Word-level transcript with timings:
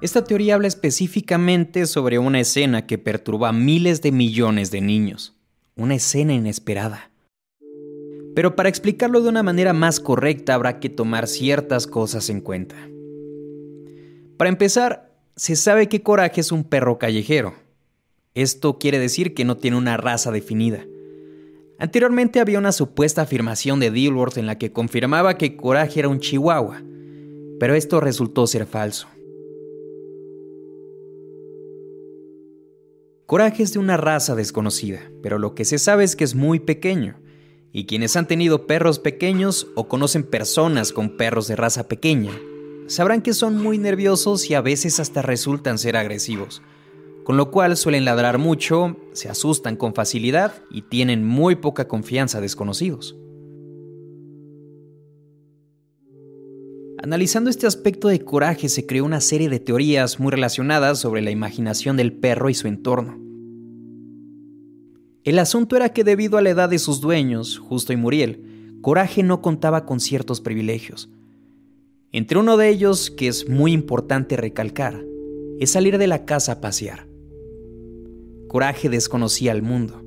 Esta 0.00 0.22
teoría 0.22 0.54
habla 0.54 0.68
específicamente 0.68 1.84
sobre 1.86 2.20
una 2.20 2.38
escena 2.38 2.86
que 2.86 2.98
perturba 2.98 3.48
a 3.48 3.52
miles 3.52 4.00
de 4.00 4.12
millones 4.12 4.70
de 4.70 4.80
niños, 4.80 5.34
una 5.74 5.96
escena 5.96 6.34
inesperada. 6.34 7.10
Pero 8.36 8.54
para 8.54 8.68
explicarlo 8.68 9.20
de 9.22 9.28
una 9.28 9.42
manera 9.42 9.72
más 9.72 9.98
correcta 9.98 10.54
habrá 10.54 10.78
que 10.78 10.88
tomar 10.88 11.26
ciertas 11.26 11.88
cosas 11.88 12.30
en 12.30 12.40
cuenta. 12.40 12.76
Para 14.36 14.50
empezar, 14.50 15.10
se 15.34 15.56
sabe 15.56 15.88
que 15.88 16.04
Coraje 16.04 16.42
es 16.42 16.52
un 16.52 16.62
perro 16.62 16.98
callejero. 16.98 17.54
Esto 18.34 18.78
quiere 18.78 19.00
decir 19.00 19.34
que 19.34 19.44
no 19.44 19.56
tiene 19.56 19.76
una 19.76 19.96
raza 19.96 20.30
definida. 20.30 20.86
Anteriormente 21.80 22.38
había 22.38 22.60
una 22.60 22.70
supuesta 22.70 23.22
afirmación 23.22 23.80
de 23.80 23.90
Dilworth 23.90 24.38
en 24.38 24.46
la 24.46 24.58
que 24.58 24.70
confirmaba 24.70 25.36
que 25.38 25.56
Coraje 25.56 25.98
era 25.98 26.08
un 26.08 26.20
chihuahua, 26.20 26.84
pero 27.58 27.74
esto 27.74 28.00
resultó 28.00 28.46
ser 28.46 28.64
falso. 28.64 29.08
Coraje 33.28 33.62
es 33.62 33.74
de 33.74 33.78
una 33.78 33.98
raza 33.98 34.34
desconocida, 34.34 35.00
pero 35.22 35.38
lo 35.38 35.54
que 35.54 35.66
se 35.66 35.78
sabe 35.78 36.02
es 36.02 36.16
que 36.16 36.24
es 36.24 36.34
muy 36.34 36.60
pequeño, 36.60 37.20
y 37.74 37.84
quienes 37.84 38.16
han 38.16 38.26
tenido 38.26 38.66
perros 38.66 38.98
pequeños 38.98 39.66
o 39.74 39.86
conocen 39.86 40.22
personas 40.22 40.92
con 40.92 41.18
perros 41.18 41.46
de 41.46 41.54
raza 41.54 41.88
pequeña, 41.88 42.32
sabrán 42.86 43.20
que 43.20 43.34
son 43.34 43.62
muy 43.62 43.76
nerviosos 43.76 44.48
y 44.48 44.54
a 44.54 44.62
veces 44.62 44.98
hasta 44.98 45.20
resultan 45.20 45.76
ser 45.76 45.98
agresivos, 45.98 46.62
con 47.22 47.36
lo 47.36 47.50
cual 47.50 47.76
suelen 47.76 48.06
ladrar 48.06 48.38
mucho, 48.38 48.96
se 49.12 49.28
asustan 49.28 49.76
con 49.76 49.92
facilidad 49.92 50.62
y 50.70 50.80
tienen 50.80 51.22
muy 51.22 51.56
poca 51.56 51.86
confianza 51.86 52.38
a 52.38 52.40
desconocidos. 52.40 53.14
Analizando 57.08 57.48
este 57.48 57.66
aspecto 57.66 58.08
de 58.08 58.22
coraje 58.22 58.68
se 58.68 58.84
creó 58.84 59.06
una 59.06 59.22
serie 59.22 59.48
de 59.48 59.60
teorías 59.60 60.20
muy 60.20 60.30
relacionadas 60.30 60.98
sobre 60.98 61.22
la 61.22 61.30
imaginación 61.30 61.96
del 61.96 62.12
perro 62.12 62.50
y 62.50 62.54
su 62.54 62.68
entorno. 62.68 63.18
El 65.24 65.38
asunto 65.38 65.74
era 65.74 65.88
que 65.88 66.04
debido 66.04 66.36
a 66.36 66.42
la 66.42 66.50
edad 66.50 66.68
de 66.68 66.78
sus 66.78 67.00
dueños, 67.00 67.56
Justo 67.56 67.94
y 67.94 67.96
Muriel, 67.96 68.76
Coraje 68.82 69.22
no 69.22 69.40
contaba 69.40 69.86
con 69.86 70.00
ciertos 70.00 70.42
privilegios. 70.42 71.08
Entre 72.12 72.36
uno 72.36 72.58
de 72.58 72.68
ellos, 72.68 73.10
que 73.10 73.28
es 73.28 73.48
muy 73.48 73.72
importante 73.72 74.36
recalcar, 74.36 75.02
es 75.60 75.70
salir 75.70 75.96
de 75.96 76.08
la 76.08 76.26
casa 76.26 76.52
a 76.52 76.60
pasear. 76.60 77.06
Coraje 78.48 78.90
desconocía 78.90 79.52
el 79.52 79.62
mundo. 79.62 80.04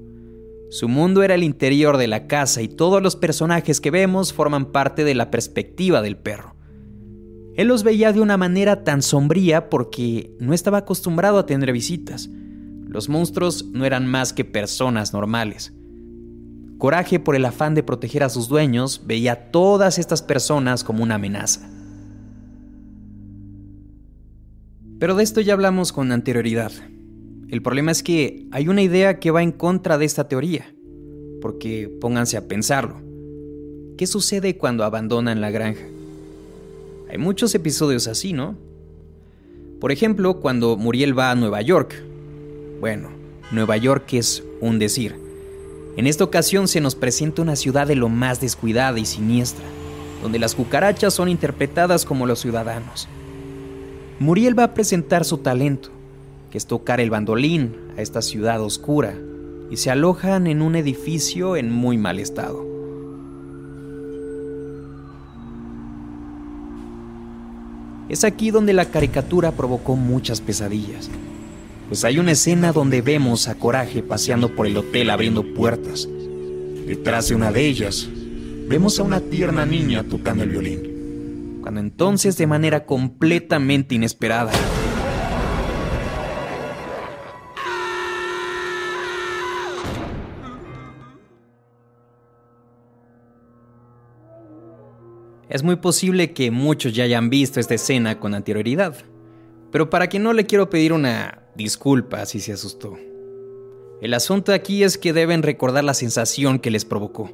Su 0.70 0.88
mundo 0.88 1.24
era 1.24 1.34
el 1.34 1.42
interior 1.42 1.98
de 1.98 2.08
la 2.08 2.28
casa 2.28 2.62
y 2.62 2.68
todos 2.68 3.02
los 3.02 3.16
personajes 3.16 3.82
que 3.82 3.90
vemos 3.90 4.34
forman 4.34 4.72
parte 4.72 5.04
de 5.04 5.16
la 5.16 5.32
perspectiva 5.32 6.04
del 6.04 6.16
perro. 6.16 6.61
Él 7.56 7.68
los 7.68 7.84
veía 7.84 8.14
de 8.14 8.22
una 8.22 8.38
manera 8.38 8.84
tan 8.84 9.02
sombría 9.02 9.70
porque 9.70 10.36
no 10.40 10.54
estaba 10.54 10.80
acostumbrado 10.80 11.38
a 11.38 11.46
tener 11.46 11.72
visitas. 11.72 12.30
Los 12.88 13.10
monstruos 13.10 13.66
no 13.72 13.86
eran 13.86 14.08
más 14.08 14.34
que 14.34 14.46
personas 14.46 15.14
normales. 15.14 15.74
Coraje, 16.78 17.20
por 17.20 17.36
el 17.36 17.46
afán 17.46 17.76
de 17.76 17.84
proteger 17.84 18.24
a 18.24 18.30
sus 18.30 18.48
dueños, 18.48 19.04
veía 19.06 19.34
a 19.34 19.52
todas 19.52 20.00
estas 20.00 20.22
personas 20.22 20.84
como 20.84 21.04
una 21.04 21.16
amenaza. 21.16 21.70
Pero 25.00 25.16
de 25.16 25.24
esto 25.24 25.42
ya 25.42 25.54
hablamos 25.54 25.92
con 25.92 26.12
anterioridad. 26.12 26.72
El 27.50 27.62
problema 27.62 27.92
es 27.92 28.02
que 28.02 28.48
hay 28.52 28.68
una 28.68 28.82
idea 28.82 29.20
que 29.20 29.32
va 29.32 29.44
en 29.44 29.52
contra 29.52 29.98
de 29.98 30.06
esta 30.06 30.28
teoría. 30.28 30.74
Porque 31.42 31.90
pónganse 32.00 32.38
a 32.38 32.48
pensarlo. 32.48 33.02
¿Qué 33.98 34.08
sucede 34.08 34.58
cuando 34.58 34.84
abandonan 34.84 35.42
la 35.42 35.52
granja? 35.52 35.86
Hay 37.12 37.18
muchos 37.18 37.54
episodios 37.56 38.08
así, 38.08 38.32
¿no? 38.32 38.56
Por 39.82 39.92
ejemplo, 39.92 40.40
cuando 40.40 40.78
Muriel 40.78 41.18
va 41.18 41.32
a 41.32 41.36
Nueva 41.36 41.62
York. 41.62 41.94
Bueno, 42.80 43.10
Nueva 43.52 43.76
York 43.76 44.14
es 44.14 44.46
un 44.62 44.80
decir. 44.80 45.18
En 45.98 46.08
esta 46.08 46.24
ocasión 46.24 46.70
se 46.70 46.80
nos 46.80 46.96
presenta 46.96 47.42
una 47.42 47.58
ciudad 47.58 47.86
de 47.86 47.96
lo 47.96 48.08
más 48.08 48.40
descuidada 48.40 48.98
y 48.98 49.06
siniestra, 49.06 49.66
donde 50.22 50.40
las 50.40 50.56
cucarachas 50.56 51.14
son 51.14 51.28
interpretadas 51.28 52.06
como 52.06 52.26
los 52.26 52.40
ciudadanos. 52.40 53.10
Muriel 54.20 54.58
va 54.58 54.64
a 54.64 54.74
presentar 54.74 55.26
su 55.26 55.40
talento, 55.40 55.90
que 56.50 56.58
es 56.58 56.66
tocar 56.66 57.02
el 57.02 57.10
bandolín 57.10 57.76
a 57.98 58.02
esta 58.02 58.22
ciudad 58.22 58.62
oscura, 58.62 59.16
y 59.70 59.76
se 59.76 59.92
alojan 59.92 60.48
en 60.48 60.62
un 60.62 60.78
edificio 60.78 61.58
en 61.58 61.74
muy 61.74 61.98
mal 61.98 62.20
estado. 62.20 62.66
Es 68.12 68.26
aquí 68.26 68.52
donde 68.52 68.74
la 68.74 68.84
caricatura 68.84 69.54
provocó 69.54 69.96
muchas 69.96 70.42
pesadillas, 70.42 71.10
pues 71.88 72.04
hay 72.04 72.20
una 72.20 72.34
escena 72.34 72.74
donde 72.74 73.02
vemos 73.02 73.48
a 73.48 73.56
Coraje 73.56 74.04
paseando 74.04 74.54
por 74.54 74.68
el 74.68 74.76
hotel 74.76 75.10
abriendo 75.10 75.54
puertas. 75.54 76.10
Detrás 76.86 77.30
de 77.30 77.36
una 77.36 77.54
de 77.54 77.66
ellas, 77.66 78.10
vemos 78.68 79.00
a 79.00 79.04
una 79.04 79.22
tierna 79.22 79.66
niña 79.66 80.04
tocando 80.04 80.44
el 80.44 80.50
violín. 80.50 81.60
Cuando 81.62 81.80
entonces, 81.80 82.36
de 82.36 82.48
manera 82.48 82.86
completamente 82.86 83.96
inesperada, 83.96 84.52
Es 95.52 95.64
muy 95.64 95.76
posible 95.76 96.32
que 96.32 96.50
muchos 96.50 96.94
ya 96.94 97.04
hayan 97.04 97.30
visto 97.30 97.60
esta 97.60 97.74
escena 97.74 98.22
con 98.22 98.34
anterioridad, 98.34 98.96
pero 99.70 99.90
para 99.90 100.08
quien 100.08 100.24
no 100.24 100.32
le 100.32 100.46
quiero 100.46 100.70
pedir 100.70 100.94
una 100.94 101.44
disculpa 101.56 102.26
si 102.26 102.40
se 102.40 102.54
asustó. 102.54 102.98
El 104.02 104.14
asunto 104.14 104.54
aquí 104.54 104.86
es 104.86 104.98
que 104.98 105.12
deben 105.12 105.44
recordar 105.44 105.84
la 105.84 105.94
sensación 105.94 106.58
que 106.58 106.72
les 106.72 106.86
provocó. 106.86 107.30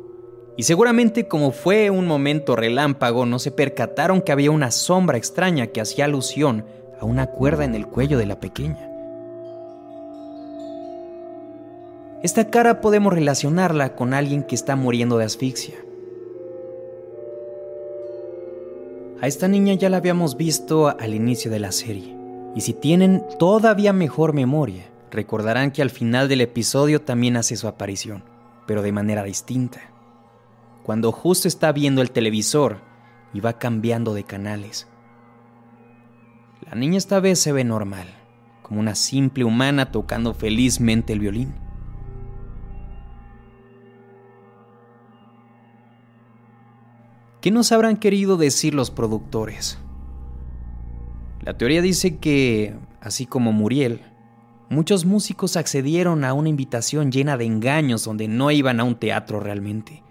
Y 0.57 0.63
seguramente 0.63 1.27
como 1.27 1.51
fue 1.51 1.91
un 1.91 2.07
momento 2.07 2.55
relámpago, 2.55 3.27
no 3.27 3.37
se 3.37 3.51
percataron 3.51 4.21
que 4.21 4.31
había 4.31 4.49
una 4.49 4.71
sombra 4.71 5.19
extraña 5.19 5.67
que 5.67 5.79
hacía 5.79 6.05
alusión 6.05 6.65
a 6.99 7.05
una 7.05 7.27
cuerda 7.27 7.65
en 7.65 7.75
el 7.75 7.85
cuello 7.85 8.17
de 8.17 8.25
la 8.25 8.39
pequeña. 8.39 8.89
Esta 12.23 12.49
cara 12.49 12.81
podemos 12.81 13.13
relacionarla 13.13 13.95
con 13.95 14.15
alguien 14.15 14.41
que 14.41 14.55
está 14.55 14.75
muriendo 14.75 15.19
de 15.19 15.25
asfixia. 15.25 15.75
A 19.19 19.25
esta 19.25 19.47
niña 19.47 19.73
ya 19.73 19.89
la 19.89 19.97
habíamos 19.97 20.37
visto 20.37 20.89
al 20.89 21.15
inicio 21.15 21.49
de 21.49 21.59
la 21.59 21.71
serie, 21.71 22.15
y 22.53 22.61
si 22.61 22.73
tienen 22.73 23.23
todavía 23.39 23.91
mejor 23.91 24.33
memoria, 24.33 24.91
recordarán 25.09 25.71
que 25.71 25.81
al 25.81 25.89
final 25.89 26.29
del 26.29 26.41
episodio 26.41 27.01
también 27.01 27.35
hace 27.35 27.55
su 27.55 27.67
aparición, 27.67 28.23
pero 28.67 28.83
de 28.83 28.91
manera 28.91 29.23
distinta. 29.23 29.81
Cuando 30.83 31.11
justo 31.11 31.47
está 31.47 31.71
viendo 31.71 32.03
el 32.03 32.11
televisor 32.11 32.77
y 33.33 33.39
va 33.39 33.57
cambiando 33.57 34.13
de 34.13 34.23
canales. 34.23 34.87
La 36.69 36.75
niña 36.75 36.99
esta 36.99 37.19
vez 37.19 37.39
se 37.39 37.51
ve 37.51 37.63
normal, 37.63 38.07
como 38.61 38.79
una 38.79 38.93
simple 38.93 39.45
humana 39.45 39.91
tocando 39.91 40.35
felizmente 40.35 41.13
el 41.13 41.21
violín. 41.21 41.55
¿Qué 47.47 47.51
nos 47.51 47.71
habrán 47.71 47.95
querido 47.95 48.35
decir 48.35 48.75
los 48.75 48.91
productores? 48.91 49.77
La 51.39 51.57
teoría 51.57 51.81
dice 51.81 52.17
que, 52.17 52.75
así 52.99 53.25
como 53.25 53.53
Muriel, 53.53 54.01
muchos 54.69 55.05
músicos 55.05 55.55
accedieron 55.55 56.25
a 56.25 56.33
una 56.33 56.49
invitación 56.49 57.09
llena 57.09 57.37
de 57.37 57.45
engaños 57.45 58.03
donde 58.03 58.27
no 58.27 58.51
iban 58.51 58.81
a 58.81 58.83
un 58.83 58.95
teatro 58.95 59.39
realmente. 59.39 60.03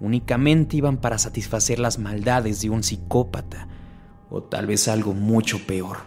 Únicamente 0.00 0.78
iban 0.78 0.96
para 0.96 1.18
satisfacer 1.18 1.78
las 1.78 1.98
maldades 1.98 2.62
de 2.62 2.70
un 2.70 2.82
psicópata 2.82 3.68
o 4.30 4.42
tal 4.42 4.64
vez 4.64 4.88
algo 4.88 5.12
mucho 5.12 5.58
peor. 5.66 5.98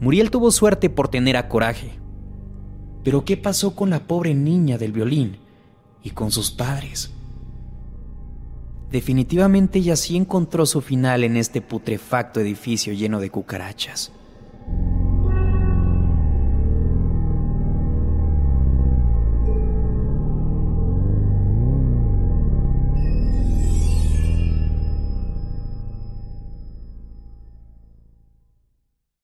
Muriel 0.00 0.30
tuvo 0.30 0.50
suerte 0.50 0.90
por 0.90 1.08
tener 1.08 1.38
a 1.38 1.48
coraje. 1.48 1.92
Pero 3.04 3.24
¿qué 3.24 3.38
pasó 3.38 3.74
con 3.74 3.88
la 3.88 4.06
pobre 4.06 4.34
niña 4.34 4.76
del 4.76 4.92
violín 4.92 5.38
y 6.02 6.10
con 6.10 6.30
sus 6.30 6.50
padres? 6.50 7.10
Definitivamente 8.92 9.78
ella 9.78 9.96
sí 9.96 10.18
encontró 10.18 10.66
su 10.66 10.82
final 10.82 11.24
en 11.24 11.38
este 11.38 11.62
putrefacto 11.62 12.40
edificio 12.40 12.92
lleno 12.92 13.20
de 13.20 13.30
cucarachas. 13.30 14.12